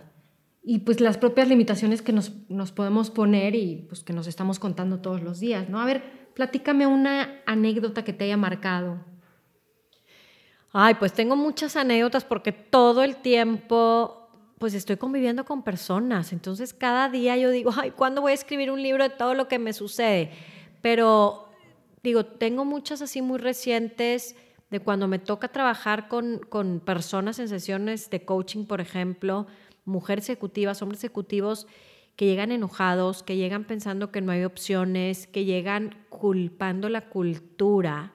[0.63, 4.57] Y pues las propias limitaciones que nos, nos podemos poner y pues que nos estamos
[4.57, 5.81] contando todos los días, ¿no?
[5.81, 8.99] A ver, Platícame una anécdota que te haya marcado.
[10.79, 16.31] Ay, pues tengo muchas anécdotas porque todo el tiempo pues estoy conviviendo con personas.
[16.31, 19.47] Entonces cada día yo digo, ay, ¿cuándo voy a escribir un libro de todo lo
[19.47, 20.29] que me sucede?
[20.83, 21.49] Pero
[22.03, 24.35] digo, tengo muchas así muy recientes
[24.69, 29.47] de cuando me toca trabajar con, con personas en sesiones de coaching, por ejemplo,
[29.83, 31.65] mujeres ejecutivas, hombres ejecutivos
[32.15, 38.13] que llegan enojados, que llegan pensando que no hay opciones, que llegan culpando la cultura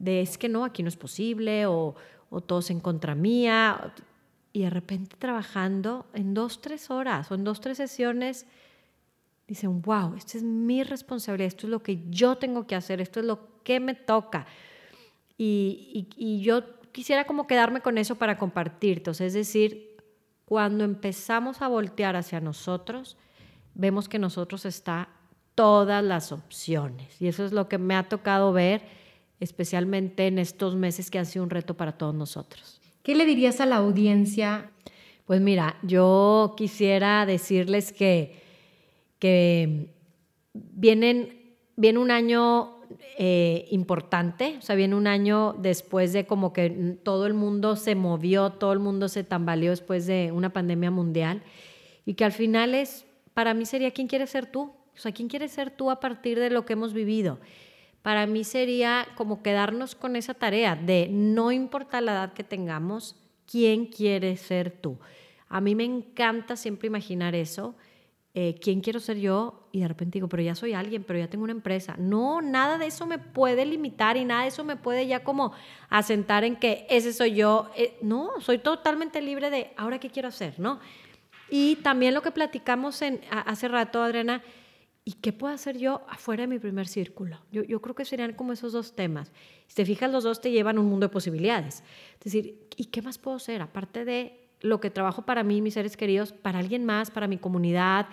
[0.00, 1.94] de es que no, aquí no es posible o,
[2.30, 3.94] o todos en contra mía.
[4.52, 8.46] Y de repente trabajando en dos, tres horas o en dos, tres sesiones,
[9.46, 13.20] dicen, wow, esta es mi responsabilidad, esto es lo que yo tengo que hacer, esto
[13.20, 14.46] es lo que me toca.
[15.36, 19.96] Y, y, yo quisiera como quedarme con eso para compartirte, es decir,
[20.44, 23.16] cuando empezamos a voltear hacia nosotros,
[23.74, 25.08] vemos que nosotros está
[25.54, 27.20] todas las opciones.
[27.20, 28.82] Y eso es lo que me ha tocado ver,
[29.40, 32.80] especialmente en estos meses que han sido un reto para todos nosotros.
[33.02, 34.70] ¿Qué le dirías a la audiencia?
[35.24, 38.42] Pues mira, yo quisiera decirles que,
[39.18, 39.94] que
[40.52, 42.76] vienen, viene un año
[43.16, 47.94] eh, importante, o sea, viene un año después de como que todo el mundo se
[47.94, 51.42] movió, todo el mundo se tambaleó después de una pandemia mundial
[52.04, 54.72] y que al final es, para mí sería, ¿quién quiere ser tú?
[54.94, 57.38] O sea, ¿quién quiere ser tú a partir de lo que hemos vivido?
[58.02, 63.16] Para mí sería como quedarnos con esa tarea de no importa la edad que tengamos,
[63.46, 64.98] ¿quién quiere ser tú?
[65.48, 67.74] A mí me encanta siempre imaginar eso
[68.32, 71.28] eh, quién quiero ser yo y de repente digo, pero ya soy alguien, pero ya
[71.28, 71.96] tengo una empresa.
[71.98, 75.52] No, nada de eso me puede limitar y nada de eso me puede ya como
[75.88, 77.70] asentar en que ese soy yo.
[77.76, 80.78] Eh, no, soy totalmente libre de ahora qué quiero hacer, ¿no?
[81.48, 84.42] Y también lo que platicamos en, hace rato, Adriana,
[85.10, 87.40] ¿y qué puedo hacer yo afuera de mi primer círculo?
[87.50, 89.32] Yo, yo creo que serían como esos dos temas.
[89.66, 91.82] Si te fijas, los dos te llevan un mundo de posibilidades.
[92.18, 93.60] Es decir, ¿y qué más puedo hacer?
[93.60, 97.38] Aparte de lo que trabajo para mí, mis seres queridos, para alguien más, para mi
[97.38, 98.06] comunidad,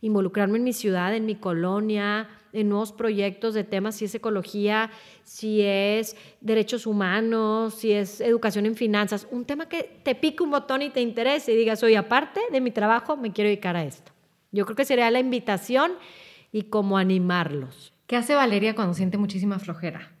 [0.00, 4.90] involucrarme en mi ciudad, en mi colonia, en nuevos proyectos de temas, si es ecología,
[5.24, 10.52] si es derechos humanos, si es educación en finanzas, un tema que te pique un
[10.52, 13.84] botón y te interese y digas, oye, aparte de mi trabajo, me quiero dedicar a
[13.84, 14.12] esto.
[14.50, 15.92] Yo creo que sería la invitación
[16.52, 17.92] y como animarlos.
[18.06, 20.12] ¿Qué hace Valeria cuando siente muchísima flojera?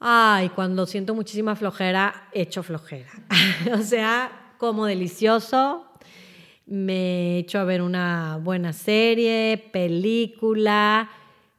[0.00, 3.10] Ay, cuando siento muchísima flojera, echo flojera.
[3.74, 5.86] o sea, como delicioso,
[6.66, 11.10] me echo a ver una buena serie, película,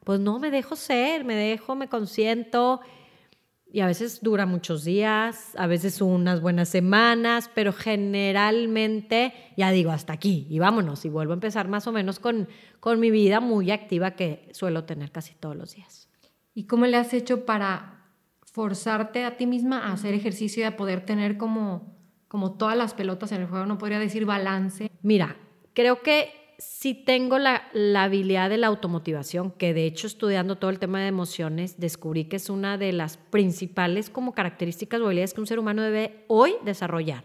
[0.04, 2.80] pues no, me dejo ser, me dejo, me consiento
[3.72, 9.90] y a veces dura muchos días, a veces unas buenas semanas, pero generalmente ya digo
[9.90, 12.48] hasta aquí y vámonos y vuelvo a empezar más o menos con,
[12.80, 16.08] con mi vida muy activa que suelo tener casi todos los días.
[16.54, 18.06] ¿Y cómo le has hecho para
[18.42, 22.94] forzarte a ti misma a hacer ejercicio y a poder tener como como todas las
[22.94, 24.88] pelotas en el juego, no podría decir balance.
[25.02, 25.36] Mira,
[25.74, 27.62] creo que si tengo la,
[27.96, 32.36] habilidad de la automotivación, que de hecho estudiando todo el tema de emociones, descubrí que
[32.36, 36.52] es una de las principales como características o habilidades que un ser humano debe hoy
[36.64, 37.24] desarrollar,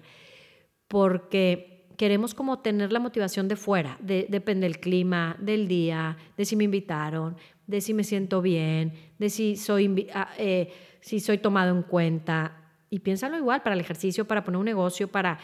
[0.88, 6.56] porque queremos como tener la motivación de fuera, depende del clima, del día, de si
[6.56, 7.36] me invitaron,
[7.68, 10.72] de si me siento bien, de si soy, ah, eh,
[11.02, 15.10] si soy tomado en cuenta, y piénsalo igual para el ejercicio, para poner un negocio,
[15.10, 15.40] para...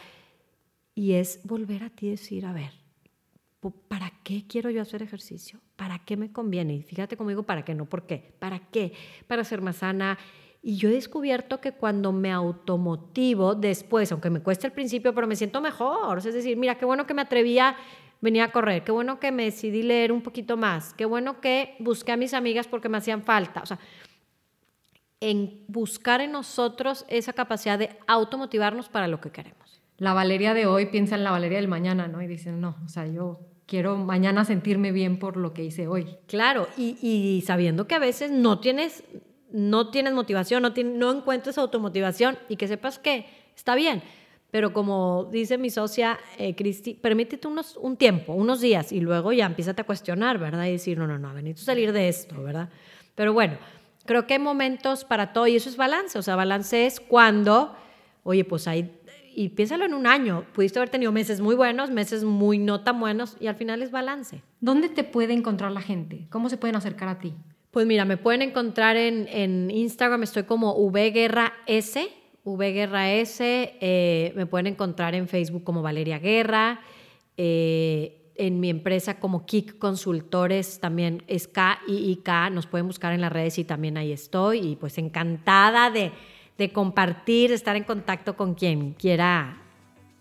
[0.94, 2.81] Y es volver a ti decir, a ver,
[3.70, 5.60] ¿para qué quiero yo hacer ejercicio?
[5.76, 6.74] ¿Para qué me conviene?
[6.74, 7.86] Y fíjate conmigo, ¿para qué no?
[7.86, 8.34] ¿Por qué?
[8.38, 8.92] ¿Para qué?
[9.26, 10.18] Para ser más sana.
[10.62, 15.26] Y yo he descubierto que cuando me automotivo después, aunque me cueste al principio, pero
[15.26, 16.18] me siento mejor.
[16.18, 17.76] Es decir, mira, qué bueno que me atrevía
[18.20, 21.74] venir a correr, qué bueno que me decidí leer un poquito más, qué bueno que
[21.80, 23.62] busqué a mis amigas porque me hacían falta.
[23.62, 23.80] O sea,
[25.20, 29.82] en buscar en nosotros esa capacidad de automotivarnos para lo que queremos.
[29.98, 32.22] La Valeria de hoy piensa en la Valeria del mañana, ¿no?
[32.22, 36.16] Y dicen, no, o sea, yo quiero mañana sentirme bien por lo que hice hoy.
[36.26, 39.04] Claro, y, sabiendo que a veces no tienes,
[39.50, 44.02] no tienes motivación, no, no encuentres automotivación y que sepas que está bien.
[44.52, 49.32] Pero como dice mi socia eh, Cristi, permítete unos, un tiempo, unos días, y luego
[49.32, 50.66] ya empiezas a cuestionar, ¿verdad?
[50.66, 52.68] Y decir, no, no, no, necesito salir de esto, ¿verdad?
[53.14, 53.56] Pero bueno,
[54.04, 56.18] creo que hay momentos para todo y eso es balance.
[56.18, 57.74] O sea, balance es cuando,
[58.24, 59.00] oye, pues hay,
[59.34, 63.00] y piénsalo en un año, pudiste haber tenido meses muy buenos, meses muy no tan
[63.00, 64.42] buenos y al final es balance.
[64.60, 66.26] ¿Dónde te puede encontrar la gente?
[66.30, 67.34] ¿Cómo se pueden acercar a ti?
[67.70, 72.08] Pues mira, me pueden encontrar en, en Instagram, estoy como VGuerra S,
[72.44, 76.80] VGuerra S, eh, me pueden encontrar en Facebook como Valeria Guerra.
[77.36, 83.32] Eh, en mi empresa como Kik Consultores, también es K-I-I-K, nos pueden buscar en las
[83.32, 84.58] redes y también ahí estoy.
[84.60, 86.12] Y pues encantada de,
[86.58, 89.58] de compartir, estar en contacto con quien quiera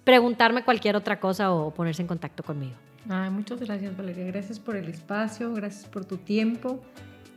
[0.03, 2.75] preguntarme cualquier otra cosa o ponerse en contacto conmigo.
[3.05, 6.81] muchas gracias Valeria, gracias por el espacio, gracias por tu tiempo.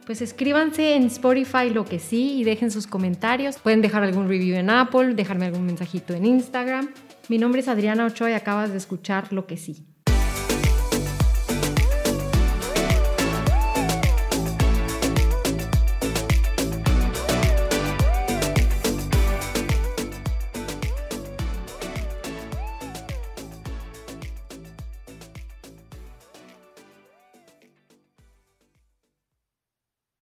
[0.06, 3.58] Pues escríbanse en Spotify lo que sí y dejen sus comentarios.
[3.58, 6.90] Pueden dejar algún review en Apple, dejarme algún mensajito en Instagram.
[7.28, 9.86] Mi nombre es Adriana Ochoa y acabas de escuchar lo que sí.